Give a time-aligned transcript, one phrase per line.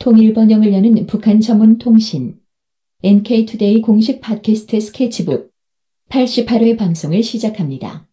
[0.00, 2.40] 통일 번영을 여는 북한 전문 통신
[3.02, 5.52] NK투데이 공식 팟캐스트 스케치북
[6.08, 8.06] 88회 방송을 시작합니다.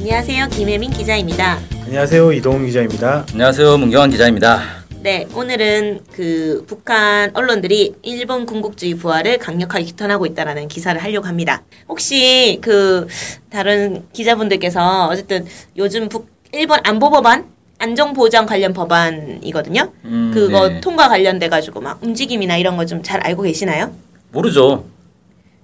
[0.00, 0.48] 안녕하세요.
[0.48, 1.79] 김혜민 기자입니다.
[1.90, 3.26] 안녕하세요 이동훈 기자입니다.
[3.32, 3.76] 안녕하세요.
[3.78, 4.60] 문경환 기자입니다.
[5.02, 11.62] 네, 오늘은 그 북한 언론들이 일본 군국주의 부활을 강력하게 규탄하고 있다라는 기사를 하려고 합니다.
[11.88, 13.08] 혹시 그
[13.50, 15.44] 다른 기자분들께서 어쨌든
[15.76, 17.46] 요즘 북 일본 안보 법안
[17.80, 19.90] 안정 보장 관련 법안이거든요.
[20.04, 20.80] 음, 그거 네.
[20.80, 23.90] 통과 관련돼 가지고 막 움직임이나 이런 거 좀 잘 알고 계시나요?
[24.30, 24.84] 모르죠.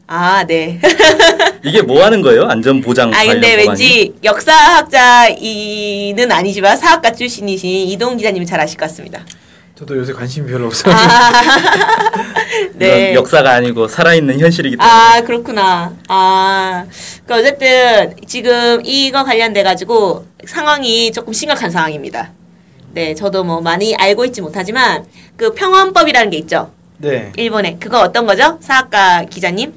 [0.09, 0.80] 아, 네.
[1.65, 2.45] 이게 뭐 하는 거예요?
[2.45, 5.41] 안전 보장 아 근데 관련 왠지 역사학자이는
[6.30, 9.24] 아니지만 사학과 출신이신 이동 기자님이 잘 아실 것 같습니다.
[9.74, 10.95] 저도 요새 관심이 별로 없어요.
[12.75, 13.11] 네.
[13.11, 15.92] 이건 역사가 아니고 살아있는 현실이기 때문에 아 그렇구나.
[16.09, 16.84] 아,
[17.27, 22.31] 그 어쨌든 지금 이거 관련돼 가지고 상황이 조금 심각한 상황입니다.
[22.92, 25.05] 네, 저도 뭐 많이 알고 있지 못하지만
[25.36, 26.70] 그 평화헌법이라는 게 있죠.
[26.98, 28.56] 네, 일본에 그거 어떤 거죠?
[28.61, 29.75] 사학과 기자님?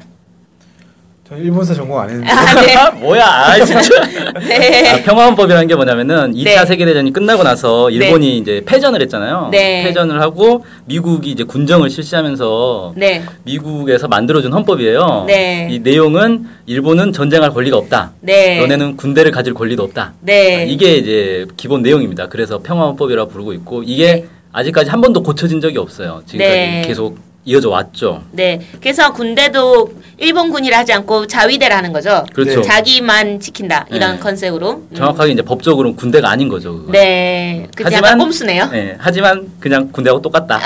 [1.30, 2.90] 저 일본사 전공 안 했는데 아, 네.
[3.00, 3.24] 뭐야?
[3.24, 4.02] 아 진짜.
[4.40, 4.90] 네.
[4.90, 6.66] 아, 평화헌법이라는 게 뭐냐면은 2차 네.
[6.66, 9.50] 세계대전이 끝나고 나서 일본이 이제 패전을 했잖아요.
[9.52, 9.84] 네.
[9.84, 13.24] 패전을 하고 미국이 이제 군정을 실시하면서 네.
[13.44, 15.26] 미국에서 만들어준 헌법이에요.
[15.28, 15.68] 네.
[15.70, 18.14] 이 내용은 일본은 전쟁할 권리가 없다.
[18.22, 18.60] 네.
[18.62, 20.14] 너네는 군대를 가질 권리도 없다.
[20.22, 20.58] 네.
[20.58, 22.28] 아, 이게 이제 기본 내용입니다.
[22.28, 24.26] 그래서 평화헌법이라고 부르고 있고 이게 네.
[24.52, 26.24] 아직까지 한 번도 고쳐진 적이 없어요.
[26.26, 26.82] 지금까지 네.
[26.88, 28.24] 계속 이어져 왔죠.
[28.32, 28.60] 네.
[28.82, 32.26] 그래서 군대도 일본군이라 하지 않고 자위대라 하는 거죠.
[32.34, 32.62] 그렇죠.
[32.62, 32.68] 네.
[32.68, 33.86] 자기만 지킨다.
[33.90, 34.20] 이런 네.
[34.20, 34.72] 컨셉으로.
[34.92, 34.96] 음.
[34.96, 36.74] 정확하게 이제 법적으로 는 군대가 아닌 거죠.
[36.74, 36.92] 그건.
[36.92, 37.68] 네.
[37.76, 38.66] 그냥 하지만- 꼼수네요.
[38.72, 40.60] 네, 하지만 그냥 군대하고 똑같다.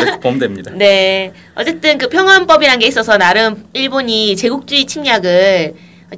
[0.00, 0.70] 이렇게 보면 됩니다.
[0.74, 1.32] 네.
[1.54, 5.74] 어쨌든 그 평화헌법이라는 게 있어서 나름 일본이 제국주의 침략을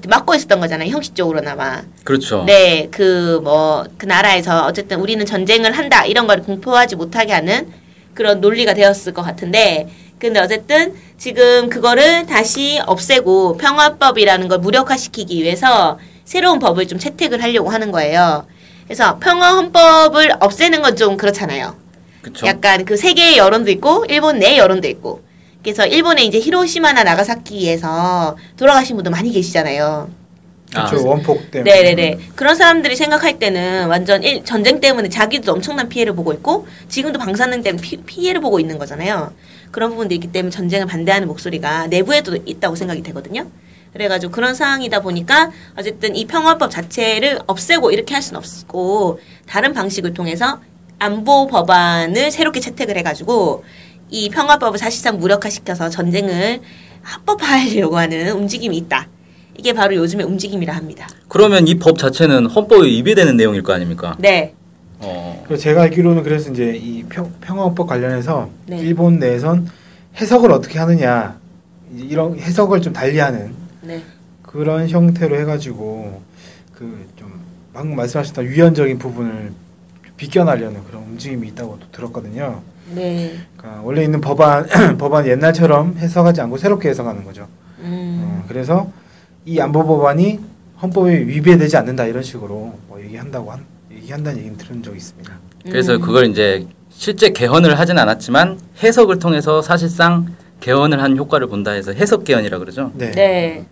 [0.09, 0.91] 막고 있었던 거잖아요.
[0.91, 1.82] 형식적으로나마.
[2.04, 2.44] 그렇죠.
[2.47, 2.88] 네.
[2.91, 6.04] 그 뭐그 나라에서 어쨌든 우리는 전쟁을 한다.
[6.04, 7.69] 이런 걸 공포하지 못하게 하는
[8.14, 9.88] 그런 논리가 되었을 것 같은데
[10.19, 17.69] 근데 어쨌든 지금 그거를 다시 없애고 평화법이라는 걸 무력화시키기 위해서 새로운 법을 좀 채택을 하려고
[17.70, 18.47] 하는 거예요.
[18.86, 21.76] 그래서 평화 헌법을 없애는 건 좀 그렇잖아요.
[22.22, 22.47] 그렇죠.
[22.47, 25.22] 약간 그 세계의 여론도 있고 일본 내 여론도 있고
[25.62, 30.08] 그래서 일본에 이제 히로시마나 나가사키에서 돌아가신 분도 많이 계시잖아요.
[30.75, 31.70] 아, 그렇죠 원폭 때문에.
[31.70, 32.19] 네네네.
[32.34, 37.62] 그런 사람들이 생각할 때는 완전 일, 전쟁 때문에 자기도 엄청난 피해를 보고 있고 지금도 방사능
[37.62, 39.32] 때문에 피, 피해를 보고 있는 거잖아요.
[39.70, 43.47] 그런 부분도 있기 때문에 전쟁을 반대하는 목소리가 내부에도 있다고 생각이 되거든요.
[43.92, 50.14] 그래가지고 그런 상황이다 보니까 어쨌든 이 평화법 자체를 없애고 이렇게 할 수는 없고 다른 방식을
[50.14, 50.60] 통해서
[50.98, 53.64] 안보 법안을 새롭게 채택을 해가지고
[54.10, 56.60] 이 평화법을 사실상 무력화시켜서 전쟁을
[57.03, 59.08] 합법화하려고 하는 움직임이 있다.
[59.56, 61.06] 이게 바로 요즘의 움직임이라 합니다.
[61.28, 64.16] 그러면 이 법 자체는 헌법에 위배되는 내용일 거 아닙니까?
[64.19, 64.54] 네.
[65.00, 68.78] 어, 그리고 제가 알기로는 그래서 이제 이 평, 평화헌법 관련해서 네.
[68.78, 69.69] 일본 내에선
[70.16, 71.38] 해석을 어떻게 하느냐
[71.97, 74.03] 이런 해석을 좀 달리하는 네.
[74.42, 76.22] 그런 형태로 해가지고
[76.72, 77.32] 그 좀
[77.72, 79.53] 방금 말씀하셨던 위헌적인 부분을
[80.16, 82.62] 비껴나려는 그런 움직임이 있다고 또 들었거든요.
[82.94, 83.36] 네.
[83.56, 84.65] 그러니까 원래 있는 법안
[84.98, 87.48] 법안 옛날처럼 해석하지 않고 새롭게 해석하는 거죠.
[87.81, 88.21] 음.
[88.22, 88.91] 어, 그래서
[89.47, 90.41] 이 안보 법안이
[90.81, 95.32] 헌법에 위배되지 않는다 이런 식으로 뭐 얘기한다고 한, 얘기한다는 얘기는 들은 적이 있습니다.
[95.65, 96.00] 그래서 음.
[96.00, 102.25] 그걸 이제 실제 개헌을 하진 않았지만 해석을 통해서 사실상 개헌을 한 효과를 본다 해서 해석
[102.25, 102.93] 개헌이라 그러죠.
[102.94, 103.10] 네.
[103.10, 103.66] 네.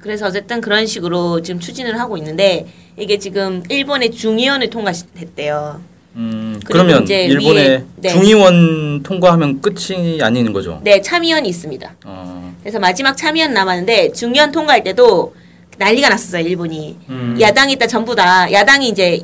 [0.00, 5.80] 그래서 어쨌든 그런 식으로 지금 추진을 하고 있는데 이게 지금 일본의 중의원을 통과했대요.
[6.16, 8.08] 음, 그러면 이제 일본의 네.
[8.10, 10.80] 중의원 통과하면 끝이 아닌 거죠.
[10.84, 11.94] 네, 참의원이 있습니다.
[12.04, 15.34] 어, 그래서 마지막 참의원 남았는데 중의원 통과할 때도
[15.78, 16.98] 난리가 났었어요, 일본이.
[17.08, 17.36] 음.
[17.40, 19.22] 야당이 일단 전부 다 야당이 이제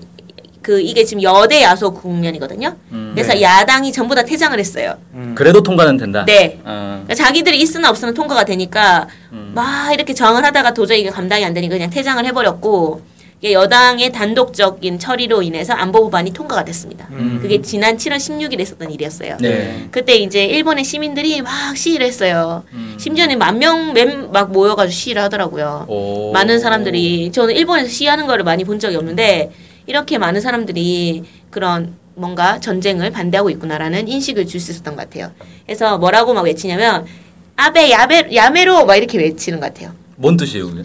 [0.63, 2.75] 그 이게 지금 여대 야소 국면이거든요.
[2.93, 3.13] 음.
[3.15, 3.43] 그래서 네.
[3.43, 4.97] 야당이 전부 다 퇴장을 했어요.
[5.15, 5.35] 음.
[5.37, 6.25] 그래도 통과는 된다.
[6.27, 6.59] 네.
[6.65, 9.53] 어, 그러니까 자기들이 있으나 없으나 통과가 되니까 음.
[9.55, 13.03] 막 이렇게 저항을 하다가 도저히 이게 감당이 안 되니까 그냥 퇴장을 해버렸고
[13.41, 17.07] 이게 여당의 단독적인 처리로 인해서 안보 법안이 통과가 됐습니다.
[17.13, 17.39] 음.
[17.41, 19.37] 그게 지난 7월 16일에 있었던 일이었어요.
[19.41, 19.87] 네.
[19.93, 22.65] 그때 이제 일본의 시민들이 막 시위를 했어요.
[22.73, 22.97] 음.
[22.99, 25.87] 심지어는 만명막 모여가지고 시위를 하더라고요.
[25.89, 26.33] 오.
[26.33, 29.53] 많은 사람들이 저는 일본에서 시위하는 거를 많이 본 적이 없는데
[29.87, 35.31] 이렇게 많은 사람들이 그런 뭔가 전쟁을 반대하고 있구나라는 인식을 줄 수 있었던 것 같아요.
[35.65, 37.07] 그래서 뭐라고 막 외치냐면
[37.55, 39.93] 아베 야베 야메로 막 이렇게 외치는 것 같아요.
[40.17, 40.83] 뭔 뜻이에요, 그게?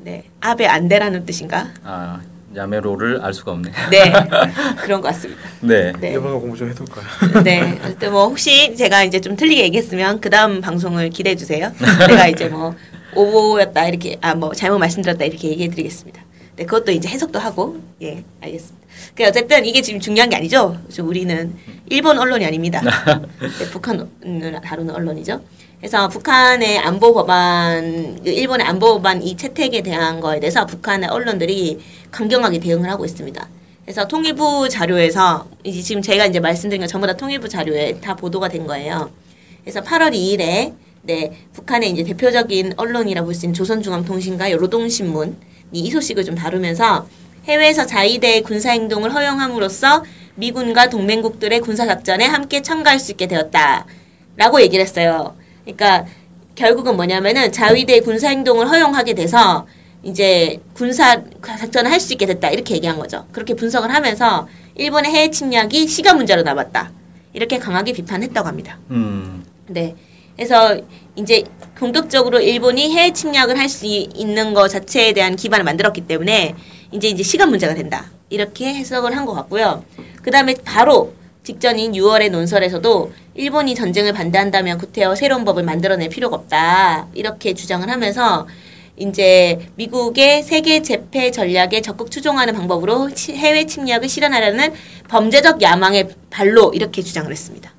[0.00, 1.68] 네, 아베 안되라는 뜻인가?
[1.84, 2.20] 아,
[2.54, 3.70] 야매로를 알 수가 없네.
[3.90, 4.12] 네.
[4.82, 5.40] 그런 것 같습니다.
[5.60, 5.92] 네.
[6.00, 6.12] 네.
[6.12, 7.42] 일본어 공부 좀 해둘까요?
[7.44, 7.78] 네.
[7.84, 11.72] 어쨌든 뭐 혹시 제가 이제 좀 틀리게 얘기했으면 그 다음 방송을 기대해 주세요.
[12.06, 12.74] 제가 이제 뭐
[13.14, 16.22] 오보였다 이렇게 아 뭐 잘못 말씀드렸다 이렇게 얘기해 드리겠습니다.
[16.58, 18.76] 네, 그것도 이제 해석도 하고 예, 알겠습니다.
[19.14, 20.76] 그 어쨌든 이게 지금 중요한 게 아니죠.
[20.88, 21.54] 지금 우리는
[21.88, 22.82] 일본 언론이 아닙니다.
[23.40, 25.40] 네, 북한을 다루는 언론이죠.
[25.78, 31.78] 그래서 북한의 안보 법안, 그 일본의 안보 법안 이 채택에 대한 거에 대해서 북한의 언론들이
[32.10, 33.48] 강경하게 대응을 하고 있습니다.
[33.84, 38.48] 그래서 통일부 자료에서 이제 지금 제가 이제 말씀드린 건 전부 다 통일부 자료에 다 보도가
[38.48, 39.10] 된 거예요.
[39.62, 45.36] 그래서 8월 2일에 네 북한의 이제 대표적인 언론이라 볼 수 있는 조선중앙통신과 노동신문
[45.72, 47.06] 이이 소식을 좀 다루면서
[47.44, 50.04] 해외에서 자위대의 군사 행동을 허용함으로써
[50.34, 53.86] 미군과 동맹국들의 군사 작전에 함께 참가할 수 있게 되었다
[54.36, 55.34] 라고 얘기를 했어요.
[55.64, 56.06] 그러니까
[56.54, 59.66] 결국은 뭐냐면은 자위대 군사 행동을 허용하게 돼서
[60.02, 63.26] 이제 군사 작전을 할 수 있게 됐다 이렇게 얘기한 거죠.
[63.32, 66.90] 그렇게 분석을 하면서 일본의 해외 침략이 시간 문제로 남았다
[67.32, 68.78] 이렇게 강하게 비판했다고 합니다.
[68.90, 69.44] 음.
[69.66, 69.96] 네.
[70.36, 70.78] 그래서
[71.18, 71.44] 이제
[71.74, 76.54] 본격적으로 일본이 해외 침략을 할 수 있는 것 자체에 대한 기반을 만들었기 때문에
[76.92, 78.06] 이제 이제 시간 문제가 된다.
[78.30, 79.84] 이렇게 해석을 한 것 같고요.
[80.22, 81.12] 그 다음에 바로
[81.42, 87.08] 직전인 6월의 논설에서도 일본이 전쟁을 반대한다면 구태여 새로운 법을 만들어낼 필요가 없다.
[87.14, 88.46] 이렇게 주장을 하면서
[88.96, 94.72] 이제 미국의 세계 재패 전략에 적극 추종하는 방법으로 치- 해외 침략을 실현하려는
[95.08, 97.72] 범죄적 야망의 발로 이렇게 주장을 했습니다.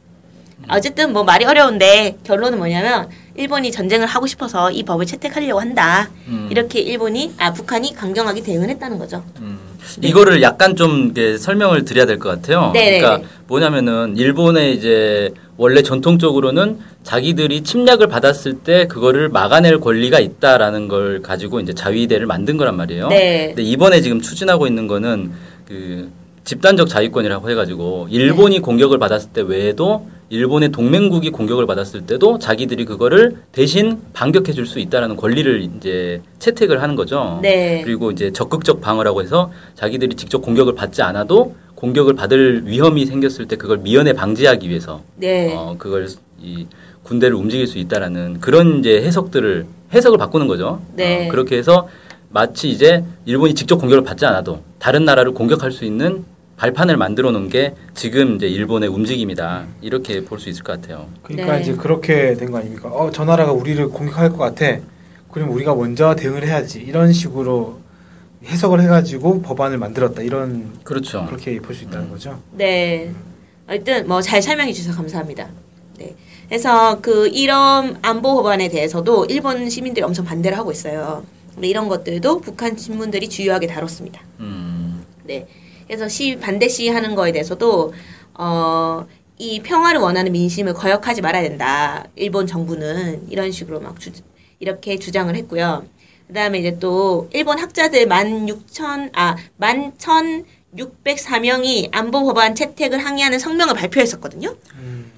[0.69, 3.09] 어쨌든 뭐 말이 어려운데 결론은 뭐냐면
[3.39, 6.09] 일본이 전쟁을 하고 싶어서 이 법을 채택하려고 한다.
[6.27, 6.49] 음.
[6.51, 9.23] 이렇게 일본이 아 북한이 강경하게 대응을 했다는 거죠.
[10.01, 12.71] 이거를 약간 좀 설명을 드려야 될 것 같아요.
[12.73, 12.99] 네네네.
[12.99, 21.21] 그러니까 뭐냐면은 일본의 이제 원래 전통적으로는 자기들이 침략을 받았을 때 그거를 막아낼 권리가 있다라는 걸
[21.21, 23.07] 가지고 이제 자위대를 만든 거란 말이에요.
[23.07, 23.47] 네.
[23.47, 25.31] 근데 이번에 지금 추진하고 있는 거는
[25.65, 26.11] 그
[26.49, 28.61] 집단적 자위권이라고 해가지고 일본이 네.
[28.61, 34.79] 공격을 받았을 때 외에도 일본의 동맹국이 공격을 받았을 때도 자기들이 그거를 대신 반격해 줄 수
[34.79, 37.37] 있다라는 권리를 이제 채택을 하는 거죠.
[37.43, 37.83] 네.
[37.83, 43.55] 그리고 이제 적극적 방어라고 해서 자기들이 직접 공격을 받지 않아도 공격을 받을 위험이 생겼을 때
[43.55, 45.53] 그걸 미연에 방지하기 위해서 네.
[45.55, 46.07] 어 그걸
[46.41, 46.65] 이
[47.03, 50.81] 군대를 움직일 수 있다라는 그런 이제 해석들을 해석을 바꾸는 거죠.
[50.95, 51.27] 네.
[51.27, 51.87] 어, 그렇게 해서
[52.29, 56.23] 마치 이제 일본이 직접 공격을 받지 않아도 다른 나라를 공격할 수 있는
[56.59, 61.07] 발판을 만들어 놓은 게 지금 이제 일본의 움직임이다 이렇게 볼 수 있을 것 같아요.
[61.23, 61.61] 그러니까 네.
[61.61, 62.89] 이제 그렇게 된 거 아닙니까?
[62.89, 64.77] 어, 저 나라가 우리를 공격할 것 같아.
[65.31, 66.79] 그럼 우리가 먼저 대응을 해야지.
[66.81, 67.79] 이런 식으로
[68.45, 70.21] 해석을 해가지고 법안을 만들었다.
[70.21, 71.25] 이런 그렇죠.
[71.27, 72.41] 그렇게 볼 수 있다는 거죠.
[72.51, 73.13] 네.
[73.65, 75.47] 하여튼 뭐잘 설명해 주셔서 감사합니다.
[75.97, 76.13] 네.
[76.49, 81.23] 그래서 그 이런 안보 법안에 대해서도 일본 시민들이 엄청 반대를 하고 있어요.
[81.61, 84.21] 이런 것들도 북한 신문들이 주요하게 다뤘습니다.
[84.39, 85.45] 음, 네.
[85.89, 87.91] 그래서 시 반대 시 하는 거에 대해서도
[88.35, 89.07] 어,
[89.39, 92.05] 이 평화를 원하는 민심을 거역하지 말아야 된다.
[92.15, 94.11] 일본 정부는 이런 식으로 막 주,
[94.59, 95.83] 이렇게 주장을 했고요.
[96.27, 103.73] 그다음에 이제 또 일본 학자들 만 육천 아 만 천육백사명이 안보 법안 채택을 항의하는 성명을
[103.73, 104.55] 발표했었거든요.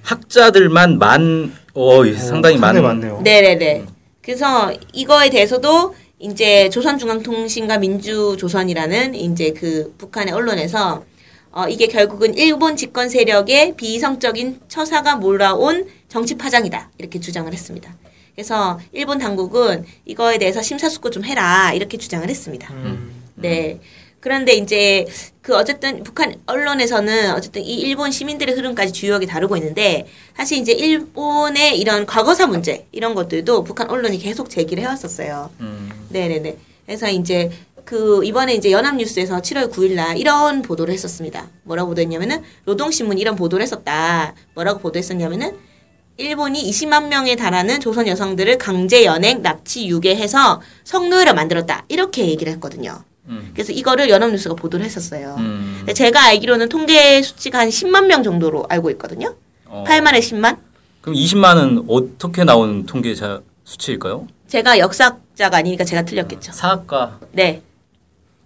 [0.04, 3.20] 학자들만 만 어, 상당히 오, 많은 많네요.
[3.22, 3.84] 네네네.
[4.22, 11.04] 그래서 이거에 대해서도 이제 조선중앙통신과 민주조선이라는 이제 그 북한의 언론에서
[11.50, 16.90] 어, 이게 결국은 일본 집권 세력의 비이성적인 처사가 몰아온 정치 파장이다.
[16.98, 17.94] 이렇게 주장을 했습니다.
[18.34, 21.72] 그래서 일본 당국은 이거에 대해서 심사숙고 좀 해라.
[21.74, 22.72] 이렇게 주장을 했습니다.
[22.72, 23.12] 음.
[23.34, 23.80] 네.
[24.20, 25.04] 그런데 이제
[25.42, 30.06] 그 어쨌든 북한 언론에서는 어쨌든 이 일본 시민들의 흐름까지 주요하게 다루고 있는데
[30.36, 35.50] 사실 이제 일본의 이런 과거사 문제 이런 것들도 북한 언론이 계속 제기를 해왔었어요.
[35.58, 36.56] 음, 네네네.
[36.86, 37.50] 그래서 이제
[37.84, 41.48] 그 이번에 이제 연합뉴스에서 7월 9일 날 이런 보도를 했었습니다.
[41.64, 44.34] 뭐라고 보도했냐면은 노동신문이 이런 보도를 했었다.
[44.54, 45.56] 뭐라고 보도했었냐면은
[46.18, 51.84] 일본이 20만 명에 달하는 조선 여성들을 강제 연행, 납치, 유괴해서 성노예를 만들었다.
[51.88, 53.02] 이렇게 얘기를 했거든요.
[53.28, 53.50] 음.
[53.54, 55.36] 그래서 이거를 연합뉴스가 보도를 했었어요.
[55.38, 55.76] 음.
[55.78, 59.34] 근데 제가 알기로는 통계 수치가 한 10만 명 정도로 알고 있거든요.
[59.64, 59.84] 어.
[59.86, 60.58] 8만에 10만?
[61.00, 64.26] 그럼 20만은 어떻게 나온 통계자 수치일까요?
[64.48, 66.52] 제가 역사자가 아니니까 제가 틀렸겠죠.
[66.52, 67.62] 사학과 네.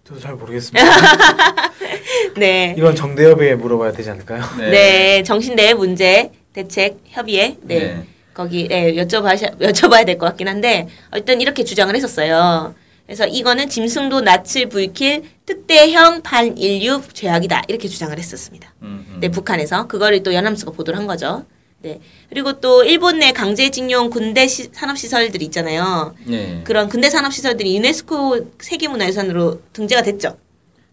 [0.05, 0.87] 저도 잘 모르겠습니다.
[2.37, 2.75] 네.
[2.79, 4.43] 이건 정대협에 물어봐야 되지 않을까요?
[4.59, 5.23] 네.
[5.23, 7.57] 정신대 문제 대책 협의회.
[7.63, 7.79] 네.
[7.79, 8.07] 네.
[8.35, 12.75] 거기 네, 여쭤봐 여쭤봐야 될 것 같긴 한데 일단 이렇게 주장을 했었어요.
[13.07, 18.75] 그래서 이거는 짐승도 낯을 불킬 특대형 반인류 죄악이다 이렇게 주장을 했었습니다.
[18.83, 19.17] 음, 음.
[19.21, 21.45] 네, 북한에서 그거를 또 연합수가 보도를 한 거죠.
[21.87, 22.01] 네.
[22.29, 26.17] 그리고 또 일본 내 강제징용 군대 시, 산업시설들이 있잖아요.
[26.25, 26.63] 네.
[26.65, 30.37] 그런 군대 산업시설들이 유네스코 세계문화유산으로 등재가 됐죠.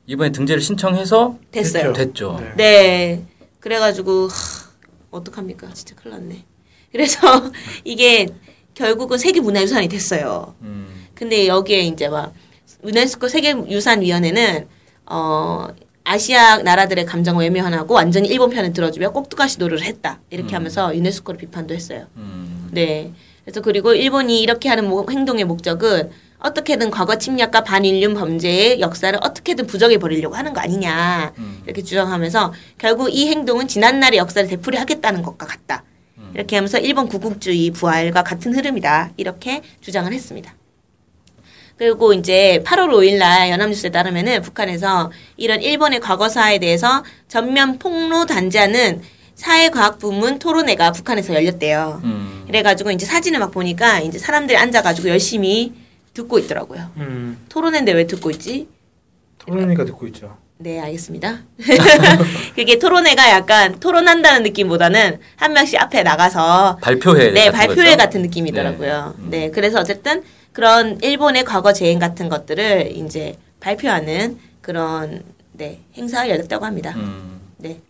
[0.05, 1.93] 이번에 등재를 신청해서 됐어요.
[1.93, 2.38] 됐죠.
[2.39, 2.53] 네.
[2.57, 3.25] 네.
[3.59, 4.69] 그래가지고 하,
[5.09, 5.73] 어떡합니까?
[5.73, 6.45] 진짜 큰일 났네.
[6.91, 7.19] 그래서
[7.83, 8.27] 이게
[8.75, 10.53] 결국은 세계문화유산이 됐어요.
[10.62, 11.07] 음.
[11.15, 12.33] 근데 여기에 이제 막
[12.85, 14.67] 유네스코 세계유산위원회는
[15.07, 15.67] 어
[16.05, 21.74] 아시아 나라들의 감정을 외면하고 완전히 일본 편을 들어주며 꼭두가 시도를 했다 이렇게 하면서 유네스코를 비판도
[21.74, 22.07] 했어요.
[22.17, 22.69] 음.
[22.72, 23.12] 네.
[23.45, 29.65] 그래서 그리고 일본이 이렇게 하는 모- 행동의 목적은 어떻게든 과거 침략과 반인륜 범죄의 역사를 어떻게든
[29.67, 31.33] 부정해 버리려고 하는 거 아니냐
[31.65, 35.83] 이렇게 주장하면서 결국 이 행동은 지난날의 역사를 되풀이하겠다는 것과 같다.
[36.33, 40.53] 이렇게 하면서 일본 구국주의 부활과 같은 흐름이다 이렇게 주장을 했습니다.
[41.77, 49.01] 그리고 이제 8월 5일 날 연합뉴스에 따르면은 북한에서 이런 일본의 과거사에 대해서 전면 폭로 단지하는
[49.36, 52.01] 사회과학 부문 토론회가 북한에서 열렸대요.
[52.03, 52.44] 음.
[52.48, 55.74] 그래가지고 이제 사진을 막 보니까 이제 사람들이 앉아가지고 열심히
[56.13, 56.92] 듣고 있더라고요.
[56.98, 58.68] 음, 토론회인데 왜 듣고 있지?
[59.39, 60.38] 토론이니까 듣고 있죠.
[60.60, 61.39] 네, 알겠습니다.
[62.56, 67.98] 그게 토론회가 약간 토론한다는 느낌보다는 한 명씩 앞에 나가서 발표회 네, 같은 발표회 거죠?
[67.98, 69.15] 같은 느낌이더라고요.
[69.18, 69.24] 네.
[69.24, 69.30] 음.
[69.30, 69.51] 네.
[69.51, 76.93] 그래서 어쨌든 그런 일본의 과거 재행 같은 것들을 이제 발표하는 그런 네, 행사가 열렸다고 합니다.
[76.95, 77.41] 음.
[77.57, 77.81] 네.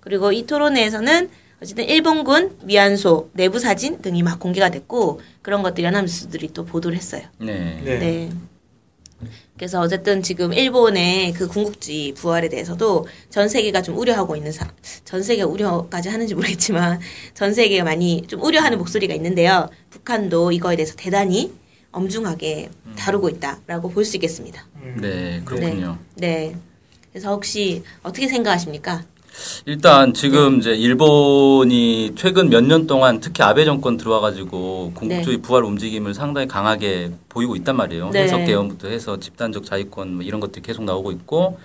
[0.00, 1.30] 그리고 이 토론회에서는
[1.62, 6.96] 어쨌든 일본군 위안소 내부 사진 등이 막 공개가 됐고 그런 것들 연합 뉴스들이 또 보도를
[6.96, 7.22] 했어요.
[7.38, 7.80] 네.
[7.84, 7.98] 네.
[7.98, 8.30] 네.
[9.56, 14.68] 그래서 어쨌든 지금 일본의 그 군국주의 부활에 대해서도 전 세계가 좀 우려하고 있는 사,
[15.04, 17.00] 전 세계가 우려까지 하는지 모르겠지만
[17.32, 19.70] 전 세계가 많이 좀 우려하는 목소리가 있는데요.
[19.88, 21.54] 북한도 이거에 대해서 대단히
[21.96, 24.64] 엄중하게 다루고 있다라고 볼 수 있겠습니다.
[24.82, 25.96] 음, 네, 그렇군요.
[26.16, 26.54] 네.
[27.10, 29.02] 그래서 혹시 어떻게 생각하십니까?
[29.66, 36.14] 일단 지금 이제 일본이 최근 몇 년 동안 특히 아베 정권 들어와가지고 군국주의 부활 움직임을
[36.14, 38.10] 상당히 강하게 보이고 있단 말이에요.
[38.10, 38.22] 네.
[38.24, 41.58] 해석 개헌부터 해서 집단적 자위권 뭐 이런 것들이 계속 나오고 있고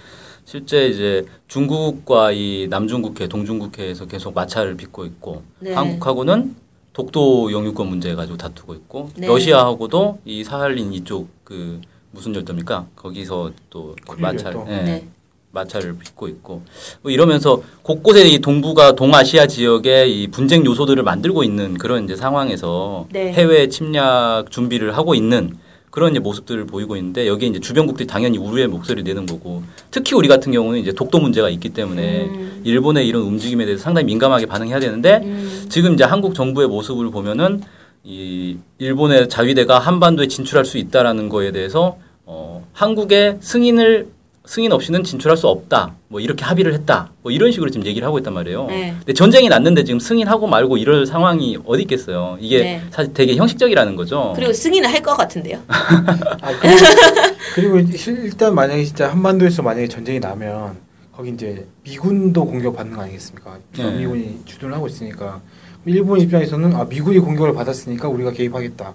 [0.45, 5.73] 실제 이제 중국과 이 남중국해, 동중국해에서 계속 마찰을 빚고 있고 네.
[5.73, 6.55] 한국하고는
[6.93, 9.27] 독도 영유권 문제 가지고 다투고 있고 네.
[9.27, 11.79] 러시아하고도 이 사할린 이쪽 그
[12.11, 12.87] 무슨 열도입니까?
[12.95, 14.55] 거기서 또 마찰.
[14.67, 14.81] 예.
[14.83, 15.07] 네.
[15.53, 16.61] 마찰을 빚고 있고
[17.01, 23.07] 뭐 이러면서 곳곳에 이 동북아 동아시아 지역에 이 분쟁 요소들을 만들고 있는 그런 이제 상황에서
[23.11, 23.33] 네.
[23.33, 25.57] 해외 침략 준비를 하고 있는
[25.91, 30.29] 그런 이제 모습들을 보이고 있는데 여기에 이제 주변국들이 당연히 우려의 목소리를 내는 거고 특히 우리
[30.29, 32.61] 같은 경우는 이제 독도 문제가 있기 때문에 음.
[32.63, 35.65] 일본의 이런 움직임에 대해서 상당히 민감하게 반응해야 되는데 음.
[35.69, 37.61] 지금 이제 한국 정부의 모습을 보면은
[38.05, 44.07] 이 일본의 자위대가 한반도에 진출할 수 있다라는 거에 대해서 어 한국의 승인을
[44.45, 45.93] 승인 없이는 진출할 수 없다.
[46.07, 47.11] 뭐 이렇게 합의를 했다.
[47.21, 48.65] 뭐 이런 식으로 지금 얘기를 하고 있단 말이에요.
[48.67, 48.93] 네.
[48.97, 52.37] 근데 전쟁이 났는데 지금 승인하고 말고 이럴 상황이 어디 있겠어요.
[52.41, 52.81] 이게 네.
[52.89, 54.33] 사실 되게 형식적이라는 거죠.
[54.35, 55.59] 그리고 승인을 할 것 같은데요.
[55.67, 56.77] 아, 그리고,
[57.81, 60.77] 그리고 실- 일단 만약에 진짜 한반도에서 만약에 전쟁이 나면
[61.15, 63.57] 거기 이제 미군도 공격 받는 거 아니겠습니까?
[63.77, 63.91] 네.
[63.97, 65.39] 미군이 주둔을 하고 있으니까
[65.85, 68.93] 일본 입장에서는 아 미군이 공격을 받았으니까 우리가 개입하겠다.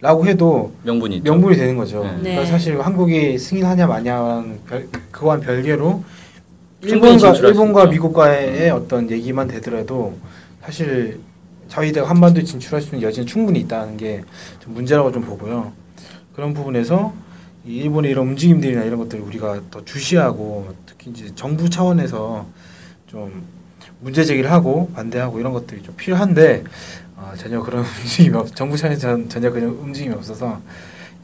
[0.00, 1.32] 라고 해도 명분이 있죠.
[1.32, 2.04] 명분이 되는 거죠.
[2.04, 2.10] 네.
[2.20, 2.46] 그러니까 네.
[2.46, 6.02] 사실 한국이 승인하냐 마냐는 별, 그와는 별개로
[6.80, 7.90] 충분히 일본과 진출할 수 일본과 있죠.
[7.90, 10.16] 미국과의 어떤 얘기만 되더라도
[10.62, 11.18] 사실
[11.68, 14.22] 자위대가 한반도에 진출할 수 있는 여지는 충분히 있다는 게
[14.60, 15.72] 좀 문제라고 좀 보고요.
[16.34, 17.12] 그런 부분에서
[17.66, 22.46] 이 일본의 이런 움직임들이나 이런 것들을 우리가 더 주시하고 특히 이제 정부 차원에서
[23.08, 23.42] 좀
[24.00, 26.64] 문제 제기를 하고 반대하고 이런 것들이 좀 필요한데
[27.16, 30.60] 어, 전혀 그런 움직임이 없, 정부 차원에서 전- 전혀 그런 움직임이 없어서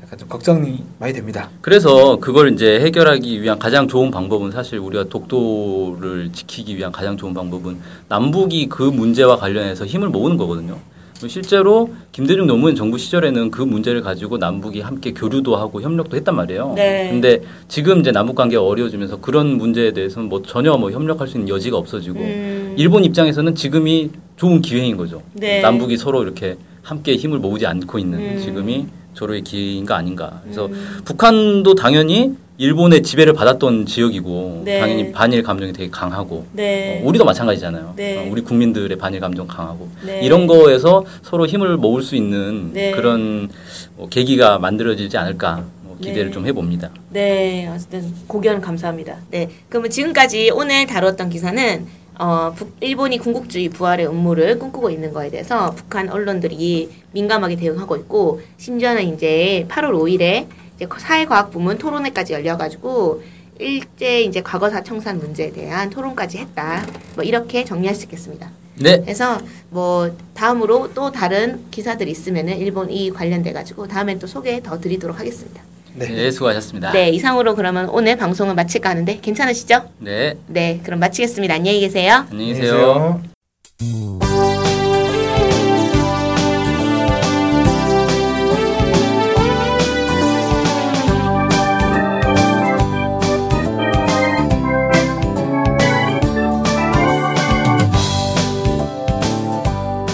[0.03, 1.49] 약간 좀 걱정이 많이 됩니다.
[1.61, 7.33] 그래서 그걸 이제 해결하기 위한 가장 좋은 방법은 사실 우리가 독도를 지키기 위한 가장 좋은
[7.33, 7.79] 방법은
[8.09, 10.79] 남북이 그 문제와 관련해서 힘을 모으는 거거든요.
[11.27, 16.75] 실제로 김대중 노무현 정부 시절에는 그 문제를 가지고 남북이 함께 교류도 하고 협력도 했단 말이에요.
[16.77, 17.09] 네.
[17.11, 21.49] 근데 지금 이제 남북 관계가 어려워지면서 그런 문제에 대해서는 뭐 전혀 뭐 협력할 수 있는
[21.49, 22.64] 여지가 없어지고 음.
[22.77, 25.23] 일본 입장에서는 지금이 좋은 기회인 거죠.
[25.33, 25.61] 네.
[25.61, 28.41] 남북이 서로 이렇게 함께 힘을 모으지 않고 있는 음.
[28.41, 30.41] 지금이 저로의 기회인가 아닌가.
[30.43, 30.99] 그래서 음.
[31.05, 34.79] 북한도 당연히 일본의 지배를 받았던 지역이고 네.
[34.79, 37.01] 당연히 반일 감정이 되게 강하고 네.
[37.03, 37.95] 어, 우리도 마찬가지잖아요.
[37.97, 38.19] 네.
[38.19, 40.21] 어, 우리 국민들의 반일 감정 강하고 네.
[40.23, 42.93] 이런 거에서 서로 힘을 모을 수 있는 네.
[42.93, 43.49] 그런
[43.97, 46.31] 어, 계기가 만들어지지 않을까 뭐 기대를 네.
[46.31, 46.91] 좀 해봅니다.
[47.11, 49.17] 네, 어쨌든 고견 감사합니다.
[49.31, 51.87] 네, 그러면 지금까지 오늘 다루었던 기사는
[52.19, 58.41] 어, 북, 일본이 군국주의 부활의 음모를 꿈꾸고 있는 거에 대해서 북한 언론들이 민감하게 대응하고 있고
[58.57, 63.23] 심지어는 이제 8월 5일에 이제 사회과학 부문 토론회까지 열려가지고
[63.59, 66.85] 일제 이제 과거사 청산 문제에 대한 토론까지 했다.
[67.15, 68.51] 뭐 이렇게 정리할 수 있겠습니다.
[68.77, 69.39] 네, 그래서
[69.71, 75.19] 뭐 다음으로 또 다른 기사들이 있으면은 일본 이 관련돼 가지고 다음엔 또 소개 더 드리도록
[75.19, 75.63] 하겠습니다.
[75.95, 76.09] 네.
[76.09, 76.93] 네, 수고하셨습니다.
[76.93, 79.89] 네, 이상으로 그러면 오늘 방송을 마칠까 하는데 괜찮으시죠?
[79.99, 81.55] 네, 네, 그럼 마치겠습니다.
[81.55, 82.27] 안녕히 계세요.
[82.31, 83.21] 안녕히 계세요.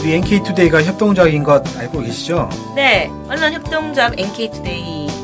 [0.02, 2.48] 우리 NK투데이가 협동조합인 것 알고 계시죠?
[2.74, 4.99] 네, 언론 협동조합 NK투데이